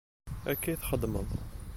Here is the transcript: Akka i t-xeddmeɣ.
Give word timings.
Akka 0.51 0.67
i 0.73 0.77
t-xeddmeɣ. 0.79 1.27